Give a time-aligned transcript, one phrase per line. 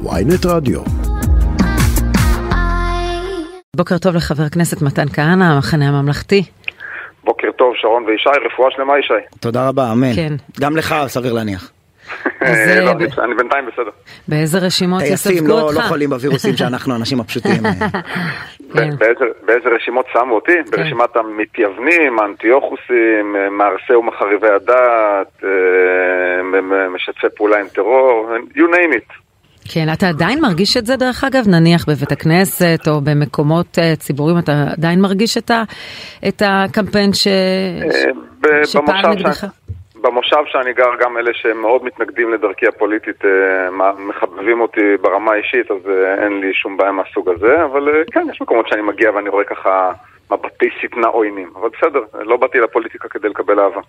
[0.00, 0.80] ויינט רדיו.
[3.76, 6.42] בוקר טוב לחבר הכנסת מתן כהנא, המחנה הממלכתי.
[7.24, 9.14] בוקר טוב, שרון וישי, רפואה שלמה ישי.
[9.40, 10.14] תודה רבה, אמן.
[10.14, 10.32] כן.
[10.60, 11.70] גם לך, סביר להניח.
[12.40, 12.92] אז, לא, אה,
[13.24, 13.90] אני- בינתיים בסדר.
[14.28, 15.76] באיזה רשימות טייסים יספגו לא אותך?
[15.76, 17.66] לא חולים בווירוסים שאנחנו האנשים הפשוטים.
[17.66, 17.72] אה,
[18.74, 18.90] כן.
[19.46, 20.52] באיזה- רשימות שמו אותי?
[20.70, 26.60] ברשימת המתייוונים, האנטיוכוסים, אה, מהרסי ומחריבי הדת, אה,
[26.94, 29.12] משתפי פעולה עם טרור, you name it.
[29.64, 31.48] כן, אתה עדיין מרגיש את זה דרך אגב?
[31.48, 35.62] נניח בבית הכנסת או במקומות אה, ציבוריים, אתה עדיין מרגיש את, ה,
[36.28, 37.26] את הקמפיין ש...
[37.26, 39.46] אה, שפעל נגדך?
[40.02, 45.90] במושב שאני גר, גם אלה שמאוד מתנגדים לדרכי הפוליטית אה, מחבבים אותי ברמה האישית, אז
[46.22, 49.92] אין לי שום בעיה מהסוג הזה, אבל כן, יש מקומות שאני מגיע ואני רואה ככה
[50.32, 53.80] מבטי שטנה עוינים, אבל בסדר, לא באתי לפוליטיקה כדי לקבל אהבה.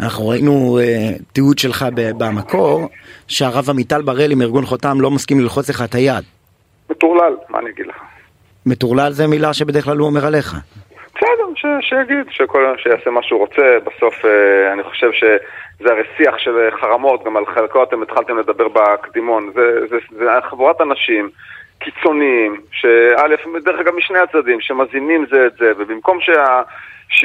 [0.00, 1.84] אנחנו ראינו אה, תיעוד שלך
[2.18, 2.88] במקור,
[3.28, 6.24] שהרב עמיטל בראלי מארגון חותם לא מסכים ללחוץ לך את היד.
[6.90, 7.96] מטורלל, מה אני אגיד לך?
[8.66, 10.54] מטורלל זה מילה שבדרך כלל הוא אומר עליך.
[11.14, 16.38] בסדר, ש, שיגיד, שכל, שיעשה מה שהוא רוצה, בסוף אה, אני חושב שזה הרי שיח
[16.38, 21.30] של חרמות, גם על חלקו אתם התחלתם לדבר בקדימון, זה, זה, זה חבורת אנשים
[21.84, 23.26] קיצוניים, שא',
[23.64, 26.62] דרך אגב משני הצדדים, שמזינים זה את זה, ובמקום שה...
[27.12, 27.24] 70-80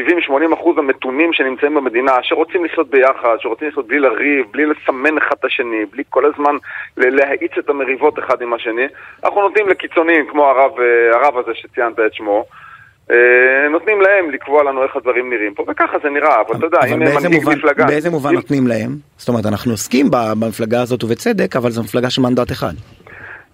[0.54, 5.46] אחוז המתונים שנמצאים במדינה, שרוצים לחיות ביחד, שרוצים לחיות בלי לריב, בלי לסמן אחד את
[5.46, 6.56] השני, בלי כל הזמן
[6.98, 8.86] להאיץ את המריבות אחד עם השני,
[9.24, 10.86] אנחנו נותנים לקיצוניים כמו הרב, אה,
[11.18, 12.46] הרב הזה שציינת את שמו,
[13.12, 13.16] אה,
[13.72, 17.00] נותנים להם לקבוע לנו איך הדברים נראים פה, וככה זה נראה, אבל אתה יודע, אם
[17.00, 17.86] באיזה מנהיג מובן- מפלגה...
[17.86, 18.90] באיזה מובן אם- נותנים להם?
[19.18, 22.74] זאת אומרת, אנחנו עוסקים במפלגה הזאת ובצדק, אבל זו מפלגה של מנדט אחד.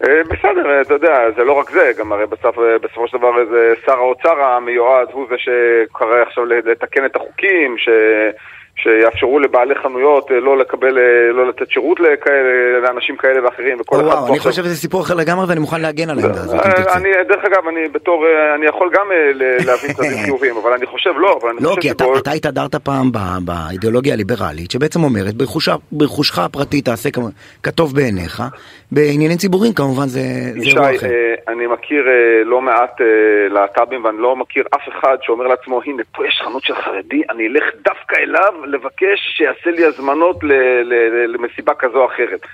[0.03, 3.17] אה, בסדר, אה, אתה יודע, זה לא רק זה, גם הרי בסוף, אה, בסופו של
[3.17, 7.89] דבר זה שר האוצר המיועד הוא זה שקרא עכשיו לתקן את החוקים, ש...
[8.75, 13.95] שיאפשרו לבעלי חנויות אה, לא לקבל, אה, לא לתת שירות לכאלה, לאנשים כאלה ואחרים, וכל
[13.95, 16.97] אחד וואו, אני חושב שזה סיפור אחר לגמרי ואני מוכן להגן על העמדה הזאת, אה.
[16.97, 19.07] אני, דרך אגב, אני בתור, אני יכול גם
[19.67, 23.11] להבין צדדים חיוביים, אבל אני חושב לא, אבל אני לא, חושב כי אתה, התהדרת פעם
[23.45, 25.33] באידיאולוגיה הליברלית, שבעצם אומרת,
[25.91, 27.09] ברכושך הפרטי תעשה
[27.63, 28.43] כטוב בעיניך,
[28.91, 30.19] בעניינים ציבוריים כמובן זה
[30.55, 31.07] ישי, אירוע אחר.
[31.07, 32.05] אה, אני מכיר
[32.45, 33.01] לא מעט
[33.49, 37.47] להט"בים ואני לא מכיר אף אחד שאומר לעצמו, הנה, פה יש חנות של חרדי, אני
[37.47, 37.63] אלך
[38.03, 40.37] דווקא אליו לבקש שיעשה לי הזמנות
[41.27, 42.45] למסיבה כזו או אחרת.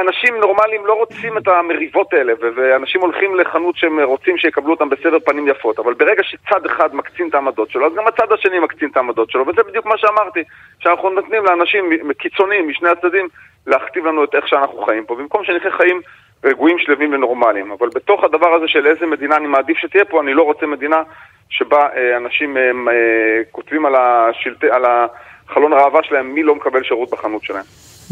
[0.00, 5.18] אנשים נורמליים לא רוצים את המריבות האלה, ואנשים הולכים לחנות שהם רוצים שיקבלו אותם בסבר
[5.18, 8.88] פנים יפות, אבל ברגע שצד אחד מקצין את העמדות שלו, אז גם הצד השני מקצין
[8.88, 10.44] את העמדות שלו, וזה בדיוק מה שאמרתי,
[10.78, 13.28] שאנחנו נותנים לאנשים קיצוניים משני הצדדים
[13.66, 16.00] להכתיב לנו את איך שאנחנו חיים פה, במקום שנחיה חיים
[16.44, 17.72] רגועים, שלווים ונורמליים.
[17.72, 21.02] אבל בתוך הדבר הזה של איזה מדינה אני מעדיף שתהיה פה, אני לא רוצה מדינה
[21.48, 26.82] שבה אה, אנשים אה, אה, כותבים על, השלטי, על החלון הראווה שלהם מי לא מקבל
[26.82, 27.64] שירות בחנות שלהם.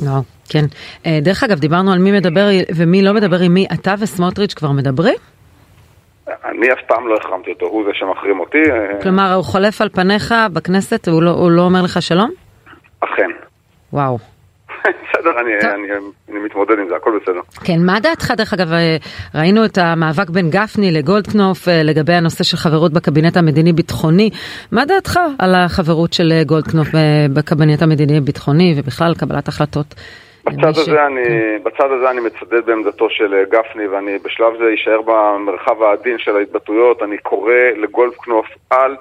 [0.06, 0.64] לא, כן.
[1.06, 2.46] אה, דרך אגב, דיברנו על מי מדבר
[2.76, 3.66] ומי לא מדבר עם מי.
[3.74, 5.16] אתה וסמוטריץ' כבר מדברים?
[6.44, 8.62] אני אף פעם לא החרמתי אותו, הוא זה שמחרים אותי.
[8.70, 12.30] אה, כלומר, הוא חולף על פניך בכנסת, הוא לא, הוא לא אומר לך שלום?
[13.00, 13.30] אכן.
[13.92, 14.33] וואו.
[14.84, 15.52] בסדר, אני.
[15.74, 15.88] אני,
[16.30, 17.40] אני מתמודד עם זה, הכל בסדר.
[17.64, 18.96] כן, מה דעתך, דרך אגב, אה,
[19.34, 24.30] ראינו את המאבק בין גפני לגולדקנופ אה, לגבי הנושא של חברות בקבינט המדיני-ביטחוני.
[24.72, 26.88] מה דעתך על החברות של אה, גולדקנופ
[27.34, 29.94] בקבינט המדיני-ביטחוני ובכלל קבלת החלטות?
[30.46, 35.00] בצד ש- הזה, אני, בצד הזה אני מצדד בעמדתו של גפני, ואני בשלב זה אשאר
[35.02, 37.02] במרחב העדין של ההתבטאויות.
[37.02, 38.96] אני קורא לגולדקנופ, אל,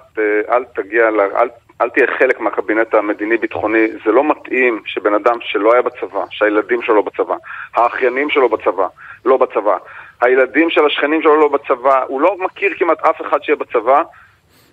[0.50, 1.48] אל תגיע, אל,
[1.84, 3.88] אל תהיה חלק מהקבינט המדיני-ביטחוני.
[4.06, 7.36] זה לא מתאים שבן אדם שלא היה בצבא, שהילדים שלו לא בצבא,
[7.76, 8.88] האחיינים שלו בצבא,
[9.26, 9.78] לא בצבא,
[10.22, 14.02] הילדים של השכנים שלו לא בצבא, הוא לא מכיר כמעט אף אחד שיהיה בצבא.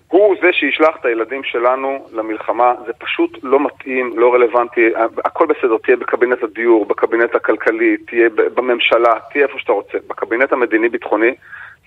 [0.07, 4.89] הוא זה שישלח את הילדים שלנו למלחמה, זה פשוט לא מתאים, לא רלוונטי,
[5.25, 9.97] הכל בסדר, תהיה בקבינט הדיור, בקבינט הכלכלי, תהיה בממשלה, תהיה איפה שאתה רוצה.
[10.07, 11.31] בקבינט המדיני-ביטחוני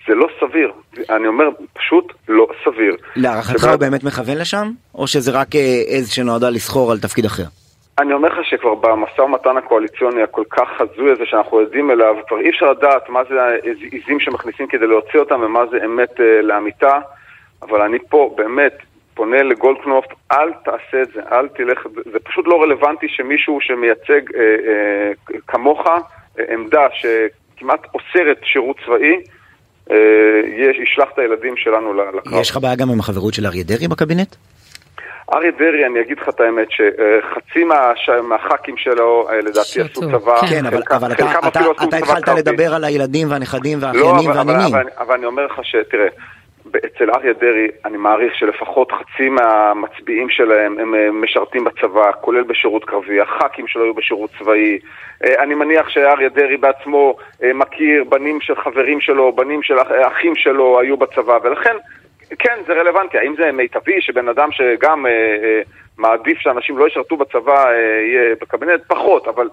[0.07, 0.71] זה לא סביר,
[1.09, 2.95] אני אומר, פשוט לא סביר.
[3.15, 4.67] להערכתך שבא- הוא באמת מכוון לשם?
[4.95, 7.43] או שזה רק אה, עז שנועדה לסחור על תפקיד אחר?
[7.99, 12.39] אני אומר לך שכבר במשא ומתן הקואליציוני הכל כך הזוי הזה שאנחנו עדים אליו, כבר
[12.39, 16.99] אי אפשר לדעת מה זה העזים שמכניסים כדי להוציא אותם ומה זה אמת אה, לאמיתה,
[17.61, 18.73] אבל אני פה באמת
[19.13, 21.79] פונה לגולדקנופ, אל תעשה את זה, אל תלך,
[22.13, 25.11] זה- פשוט לא רלוונטי שמישהו שמייצג אה, אה,
[25.47, 25.97] כמוך אה,
[26.53, 29.15] עמדה שכמעט אוסרת שירות צבאי,
[29.89, 32.33] יש, ישלח את הילדים שלנו לקרב.
[32.41, 34.35] יש לך בעיה גם עם החברות של אריה דרעי בקבינט?
[35.33, 38.09] אריה דרעי, אני אגיד לך את האמת, שחצי מהש...
[38.23, 40.47] מהח"כים שלו, אה, לדעתי, עשו צבא.
[40.49, 40.65] כן.
[40.65, 41.25] אבל, חלקם- אבל אתה,
[41.77, 42.27] חלקם התחלת.
[42.37, 44.75] לדבר על הילדים והנכדים לא, והאחיינים אבל, אבל, והנינים.
[44.75, 46.07] אבל, אבל אני אומר לך שתראה,
[46.69, 52.85] אצל אריה דרעי, אני מעריך שלפחות חצי מהמצביעים שלהם הם אה, משרתים בצבא, כולל בשירות
[52.85, 54.79] קרבי, הח"כים שלו היו בשירות צבאי.
[55.23, 59.75] אה, אני מניח שאריה דרעי בעצמו אה, מכיר בנים של חברים שלו, בנים של
[60.07, 61.75] אחים שלו היו בצבא, ולכן,
[62.39, 63.17] כן, זה רלוונטי.
[63.17, 65.05] האם זה מיטבי שבן אדם שגם
[65.97, 67.71] מעדיף שאנשים לא ישרתו בצבא
[68.09, 68.81] יהיה בקבינט?
[68.87, 69.49] פחות, אבל...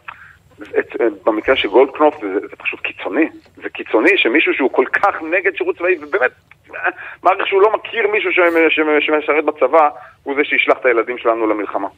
[0.79, 3.29] את, במקרה של גולדקנופ זה, זה פשוט קיצוני.
[3.57, 6.31] זה קיצוני שמישהו שהוא כל כך נגד שירות צבאי, ובאמת
[7.25, 8.31] מעריך שהוא לא מכיר מישהו
[9.01, 9.89] שמשרת בצבא,
[10.23, 11.89] הוא זה שישלח את הילדים שלנו למלחמה.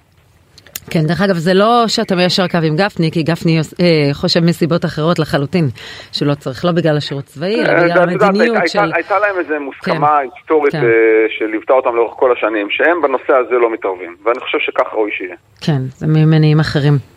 [0.91, 4.85] כן, דרך אגב, זה לא שאתה מיישר קו עם גפני, כי גפני אה, חושב מסיבות
[4.85, 5.65] אחרות לחלוטין,
[6.13, 8.93] שלא צריך, לא בגלל השירות צבאי, אלא בגלל המדיניות של...
[8.95, 10.85] הייתה להם איזו מוסכמה כן, היסטורית כן.
[10.85, 15.11] אה, שליוותה אותם לאורך כל השנים, שהם בנושא הזה לא מתערבים, ואני חושב שכך ראוי
[15.11, 15.37] שיהיה.
[15.61, 17.14] כן, זה ממניעים אחרים.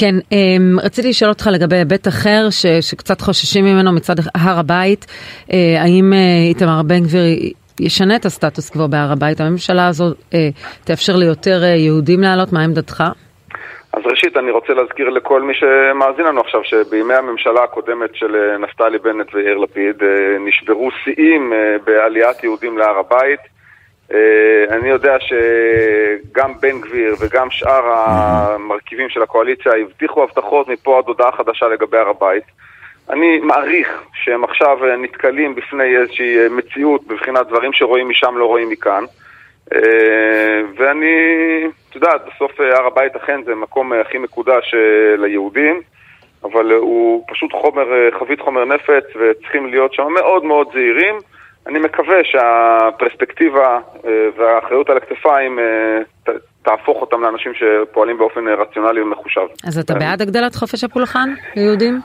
[0.00, 5.06] כן, אמ, רציתי לשאול אותך לגבי היבט אחר ש, שקצת חוששים ממנו מצד הר הבית,
[5.52, 6.18] אה, האם אה,
[6.48, 7.22] איתמר בן גביר
[7.80, 9.40] ישנה את הסטטוס קוו בהר הבית?
[9.40, 10.04] הממשלה הזו
[10.34, 10.38] אה,
[10.84, 13.04] תאפשר ליותר יהודים לעלות, מה עמדתך?
[13.92, 18.98] אז ראשית, אני רוצה להזכיר לכל מי שמאזין לנו עכשיו, שבימי הממשלה הקודמת של נפתלי
[18.98, 19.96] בנט ויאיר לפיד
[20.46, 21.52] נשברו שיאים
[21.84, 23.57] בעליית יהודים להר הבית.
[24.14, 31.04] אה, אני יודע שגם בן גביר וגם שאר המרכיבים של הקואליציה הבטיחו הבטחות מפה עד
[31.06, 32.44] הודעה חדשה לגבי הר הבית.
[33.10, 39.04] אני מעריך שהם עכשיו נתקלים בפני איזושהי מציאות בבחינת דברים שרואים משם לא רואים מכאן.
[39.74, 41.16] אה, ואני,
[41.90, 45.80] את יודעת, בסוף הר הבית אכן זה מקום הכי מקודש אה, ליהודים,
[46.44, 51.14] אבל הוא פשוט חומר, חבית חומר נפץ וצריכים להיות שם מאוד מאוד זהירים.
[51.68, 59.40] אני מקווה שהפרספקטיבה אה, והאחריות על הכתפיים אה, תהפוך אותם לאנשים שפועלים באופן רציונלי ומחושב.
[59.66, 62.00] אז אתה בעד הגדלת חופש הפולחן ליהודים?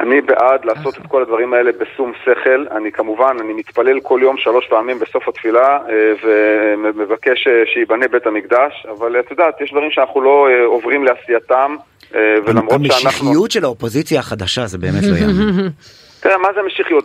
[0.00, 2.66] אני בעד לעשות את כל הדברים האלה בשום שכל.
[2.76, 8.86] אני כמובן, אני מתפלל כל יום שלוש פעמים בסוף התפילה אה, ומבקש שייבנה בית המקדש,
[8.98, 11.76] אבל את יודעת, יש דברים שאנחנו לא עוברים לעשייתם,
[12.12, 13.06] ולמרות שאנחנו...
[13.06, 15.68] המשיחיות של האופוזיציה החדשה זה באמת לא יאמן.
[16.28, 17.04] תראה, מה זה משיחיות?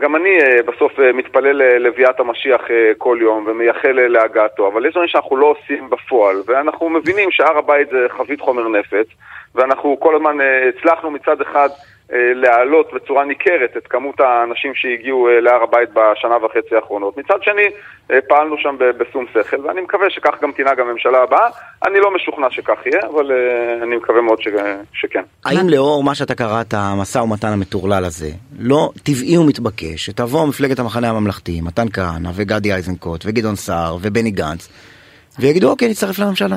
[0.00, 2.60] גם אני אה, בסוף אה, מתפלל אה, לביאת המשיח
[2.98, 7.88] כל יום ומייחל להגעתו, אבל יש דברים שאנחנו לא עושים בפועל, ואנחנו מבינים שהר הבית
[7.90, 9.06] זה חבית חומר נפץ,
[9.54, 10.36] ואנחנו כל הזמן
[10.68, 11.68] הצלחנו מצד אחד
[12.12, 17.16] להעלות בצורה ניכרת את כמות האנשים שהגיעו אה, להר הבית בשנה וחצי האחרונות.
[17.16, 17.66] מצד שני,
[18.10, 21.48] אה, פעלנו שם בשום שכל, ואני מקווה שכך גם תנהג הממשלה הבאה.
[21.86, 23.32] אני לא משוכנע שכך יהיה, אבל
[23.82, 24.48] אני מקווה מאוד ש...
[24.92, 25.22] שכן.
[25.44, 31.10] האם לאור מה שאתה קראת, המשא ומתן המטורלל הזה, לא טבעי ומתבקש שתבוא מפלגת המחנה
[31.10, 34.68] הממלכתי, מתן כהנא וגדי איזנקוט וגדעון סער ובני גנץ,
[35.38, 36.56] ויגידו אוקיי, נצטרף לממשלה.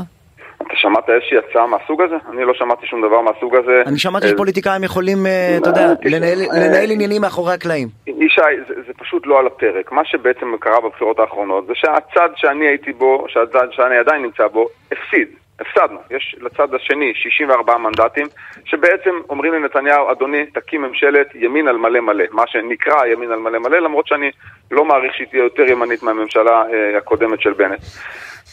[0.84, 2.16] שמעת איזושהי הצעה מהסוג הזה?
[2.32, 3.84] אני לא שמעתי שום דבר מהסוג הזה.
[3.86, 7.88] אני שמעתי שפוליטיקאים יכולים, אה, אתה יודע, לנהל עניינים מאחורי הקלעים.
[8.08, 9.92] ישי, זה פשוט לא על הפרק.
[9.92, 14.68] מה שבעצם קרה בבחירות האחרונות זה שהצד שאני הייתי בו, שהצד שאני עדיין נמצא בו,
[14.92, 15.28] הפסיד.
[15.60, 16.00] הפסדנו.
[16.12, 18.26] יש לצד השני 64 מנדטים,
[18.66, 23.60] שבעצם אומרים לנתניהו, אדוני, תקים ממשלת ימין על מלא מלא, מה שנקרא ימין על מלא
[23.60, 24.32] מלא, למרות שאני
[24.72, 27.80] לא מעריך שהיא תהיה יותר ימנית מהממשלה אה, הקודמת של בנט.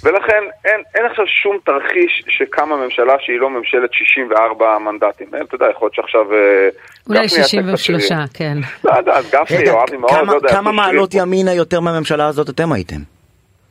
[0.05, 5.26] ולכן אין, אין עכשיו שום תרחיש שקמה ממשלה שהיא לא ממשלת 64 מנדטים.
[5.29, 6.35] אתה יודע, יכול להיות שעכשיו...
[6.35, 6.69] אה,
[7.08, 8.58] אולי 63, כן.
[8.85, 10.49] לא יודע, גפני או אבי מעוז, לא יודע.
[10.49, 12.97] כמה מעלות ימינה יותר מהממשלה הזאת אתם הייתם?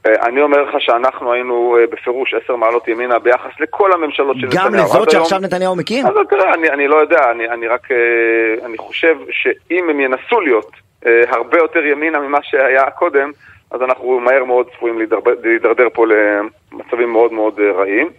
[0.06, 4.48] אה, אני אומר לך שאנחנו היינו אה, בפירוש עשר מעלות ימינה ביחס לכל הממשלות של
[4.48, 4.66] נתניהו.
[4.66, 6.06] גם לזאת שעכשיו נתניהו מקים?
[6.06, 7.88] אז תראה, אני, אני לא יודע, אני, אני רק,
[8.66, 10.72] אני חושב שאם הם ינסו להיות
[11.06, 13.32] הרבה יותר ימינה ממה שהיה קודם,
[13.72, 15.00] אז אנחנו מהר מאוד צפויים
[15.44, 18.10] להידרדר פה למצבים מאוד מאוד אה, רעים.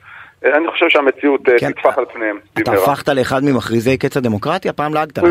[0.45, 1.73] אה, אני חושב שהמציאות אה, כן.
[1.73, 2.38] תטפח על פניהם.
[2.59, 4.73] אתה הפכת לאחד ממכריזי קץ הדמוקרטיה?
[4.73, 5.19] פעם לעגת.
[5.19, 5.28] לא,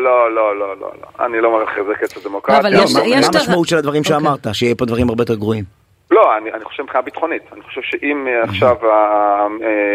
[0.00, 1.26] לא, לא, לא, לא, לא.
[1.26, 2.60] אני לא מכריזי קץ הדמוקרטיה.
[2.60, 4.16] אבל יש, מה המשמעות של הדברים אוקיי.
[4.16, 4.46] שאמרת?
[4.52, 5.64] שיהיה פה דברים הרבה יותר גרועים.
[6.10, 7.42] לא, אני, אני חושב מבחינה ביטחונית.
[7.52, 8.76] אני חושב שאם עכשיו,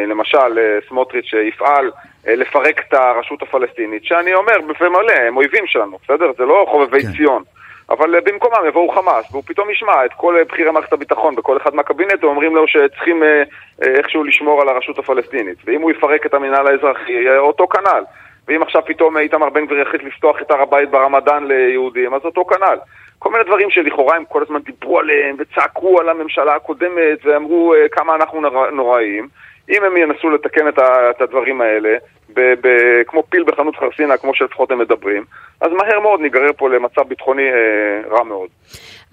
[0.08, 0.60] למשל,
[0.90, 1.92] סמוטריץ' יפעל
[2.28, 6.32] לפרק את הרשות הפלסטינית, שאני אומר בפה מלא, הם אויבים שלנו, בסדר?
[6.38, 7.12] זה לא חובבי כן.
[7.18, 7.44] ציון.
[7.92, 11.58] אבל אה, במקומם יבואו חמאס, והוא פתאום ישמע את כל אה, בכירי מערכת הביטחון בכל
[11.58, 13.44] אחד מהקבינט, אומרים לו שצריכים אה,
[13.82, 15.58] איכשהו לשמור על הרשות הפלסטינית.
[15.66, 18.04] ואם הוא יפרק את המינהל האזרחי, אותו כנ"ל.
[18.48, 22.46] ואם עכשיו פתאום איתמר בן גביר יחליט לפתוח את הר הבית ברמדאן ליהודים, אז אותו
[22.46, 22.78] כנ"ל.
[23.20, 28.16] כל מיני דברים שלכאורה הם כל הזמן דיברו עליהם וצעקו על הממשלה הקודמת ואמרו כמה
[28.16, 29.28] אנחנו נוראים.
[29.70, 31.90] אם הם ינסו לתקן את הדברים האלה,
[32.34, 35.24] ב- ב- כמו פיל בחנות חרסינה, כמו שלפחות הם מדברים,
[35.62, 38.50] אז מהר מאוד ניגרר פה למצב ביטחוני אה, רע מאוד.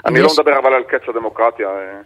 [0.06, 0.24] אני יש...
[0.24, 1.68] לא מדבר אבל על קץ הדמוקרטיה.
[1.68, 2.00] אה,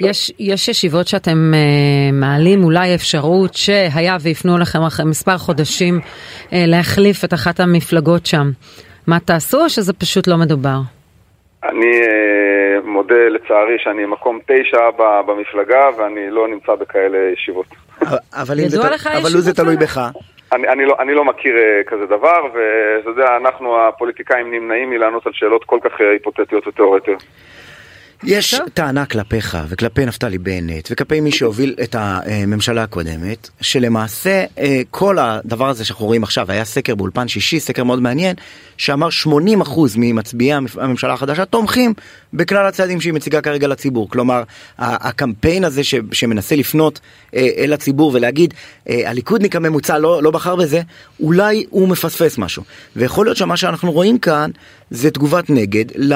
[0.00, 6.00] יש, יש ישיבות שאתם אה, מעלים אולי אפשרות שהיה ויפנו לכם אחרי מספר חודשים
[6.52, 8.50] אה, להחליף את אחת המפלגות שם.
[9.06, 10.78] מה תעשו או שזה פשוט לא מדובר?
[11.64, 14.90] אני אה, מודה לצערי שאני מקום תשע
[15.26, 17.66] במפלגה ואני לא נמצא בכאלה ישיבות.
[18.42, 18.54] אבל
[19.32, 20.00] לו זה תלוי בך.
[20.52, 25.26] אני, אני, לא, אני לא מכיר uh, כזה דבר, ואתה יודע, אנחנו הפוליטיקאים נמנעים מלענות
[25.26, 27.22] על שאלות כל כך uh, היפותטיות ותיאורטיות.
[28.24, 28.68] יש טוב.
[28.74, 35.68] טענה כלפיך וכלפי נפתלי בנט וכלפי מי שהוביל את הממשלה הקודמת שלמעשה אה, כל הדבר
[35.68, 38.36] הזה שאנחנו רואים עכשיו היה סקר באולפן שישי סקר מאוד מעניין
[38.76, 39.28] שאמר 80%
[39.96, 41.94] ממצביעי הממשלה החדשה תומכים
[42.34, 44.42] בכלל הצעדים שהיא מציגה כרגע לציבור כלומר
[44.78, 47.00] הקמפיין הזה ש, שמנסה לפנות
[47.34, 48.54] אה, אל הציבור ולהגיד
[48.88, 50.82] אה, הליכודניק הממוצע לא, לא בחר בזה
[51.20, 52.62] אולי הוא מפספס משהו
[52.96, 54.50] ויכול להיות שמה שאנחנו רואים כאן
[54.90, 56.14] זה תגובת נגד ל...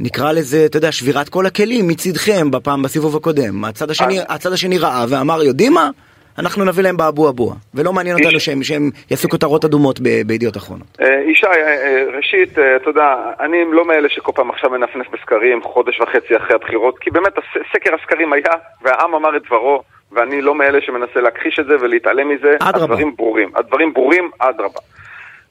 [0.00, 3.64] נקרא לזה, אתה יודע, שבירת כל הכלים מצידכם בפעם, בסיבוב הקודם.
[3.64, 5.90] הצד השני, הצד השני ראה ואמר, יודעים מה?
[6.38, 7.52] אנחנו נביא להם באבו אבו.
[7.74, 10.86] ולא מעניין אותנו שהם, שהם יעשו כותרות אדומות בידיעות אחרונות.
[11.00, 15.62] אה, ישי, אה, אה, ראשית, אתה יודע, אני לא מאלה שכל פעם עכשיו מנפנף בסקרים
[15.62, 17.32] חודש וחצי אחרי הבחירות, כי באמת
[17.72, 18.52] סקר הסקרים היה,
[18.82, 22.56] והעם אמר את דברו, ואני לא מאלה שמנסה להכחיש את זה ולהתעלם מזה.
[22.60, 22.84] אדרבה.
[22.84, 23.50] הדברים ברורים.
[23.56, 24.80] הדברים ברורים, אדרבה.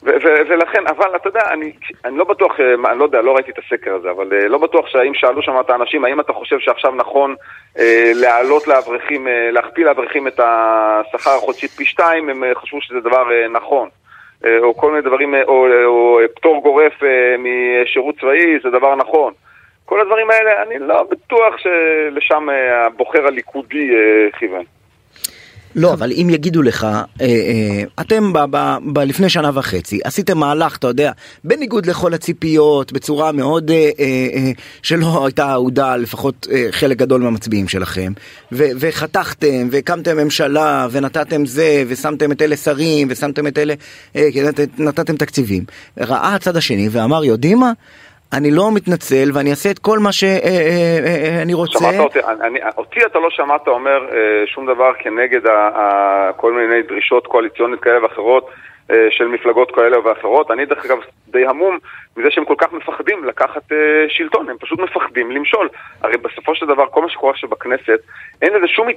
[0.04, 1.72] ולכן, אבל אתה יודע, אני,
[2.06, 4.58] אני לא בטוח, אה, אני לא יודע, לא ראיתי את הסקר הזה, אבל אה, לא
[4.58, 7.36] בטוח שהאם שאלו שם את האנשים, האם אתה חושב שעכשיו נכון
[7.80, 13.00] אה, להעלות לאברכים, אה, להכפיל לאברכים את השכר החודשי פי שתיים, הם אה, חשבו שזה
[13.00, 13.90] דבר אה, נכון.
[14.46, 18.70] אה, או כל מיני דברים, אה, או, או, או פטור גורף אה, משירות צבאי, זה
[18.70, 19.34] דבר נכון.
[19.86, 24.64] כל הדברים האלה, אני לא בטוח שלשם אה, הבוחר הליכודי אה, כיוון.
[25.78, 30.38] לא, אבל אם יגידו לך, אה, אה, אתם ב, ב, ב, לפני שנה וחצי עשיתם
[30.38, 31.12] מהלך, אתה יודע,
[31.44, 37.22] בניגוד לכל הציפיות, בצורה מאוד, אה, אה, אה, שלא הייתה אהודה לפחות אה, חלק גדול
[37.22, 38.14] מהמצביעים שלכם,
[38.52, 43.74] ו, וחתכתם, והקמתם ממשלה, ונתתם זה, ושמתם את אלה שרים, ושמתם את אלה,
[44.16, 44.30] אה,
[44.78, 45.64] נתתם תקציבים.
[45.98, 47.72] ראה הצד השני ואמר, יודעים מה?
[48.34, 51.80] אני לא מתנצל ואני אעשה את כל מה שאני אה, אה, אה, רוצה.
[51.80, 54.00] שמעת אותי, אני, אותי אתה לא שמעת אומר
[54.46, 55.42] שום דבר כנגד
[56.38, 58.50] כל מיני דרישות קואליציונית כאלה ואחרות
[59.10, 60.52] של מפלגות כאלה ואחרות.
[60.52, 61.78] אני דרך אגב די המום
[62.18, 63.72] מזה שהם כל כך מפחדים לקחת
[64.08, 65.70] שלטון, הם פשוט מפחדים למשול.
[66.02, 68.00] הרי בסופו של דבר כל מה שקורה עכשיו בכנסת,
[68.42, 68.88] אין לזה שום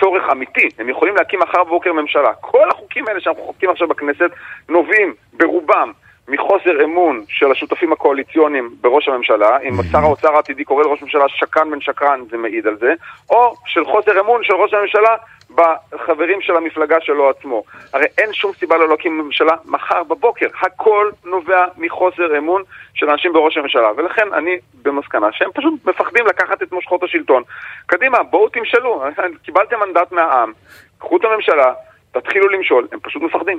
[0.00, 0.68] צורך אמיתי.
[0.78, 2.32] הם יכולים להקים מחר בבוקר ממשלה.
[2.40, 4.30] כל החוקים האלה שאנחנו חוקים עכשיו בכנסת
[4.68, 5.92] נובעים ברובם
[6.28, 11.70] מחוסר אמון של השותפים הקואליציוניים בראש הממשלה, אם שר האוצר העתידי קורא לראש הממשלה שקרן
[11.70, 12.94] בן שקרן, זה מעיד על זה,
[13.30, 15.16] או של חוסר אמון של ראש הממשלה
[15.54, 17.64] בחברים של המפלגה שלו עצמו.
[17.92, 20.46] הרי אין שום סיבה לא להקים ממשלה מחר בבוקר.
[20.60, 22.62] הכל נובע מחוסר אמון
[22.94, 23.90] של אנשים בראש הממשלה.
[23.96, 27.42] ולכן אני במסקנה שהם פשוט מפחדים לקחת את מושכות השלטון.
[27.86, 29.04] קדימה, בואו תמשלו.
[29.44, 30.52] קיבלתם מנדט מהעם,
[30.98, 31.72] קחו את הממשלה,
[32.12, 32.88] תתחילו למשול.
[32.92, 33.58] הם פשוט מפחדים.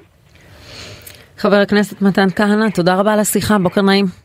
[1.37, 4.24] חבר הכנסת מתן כהנא, תודה רבה על השיחה, בוקר נעים.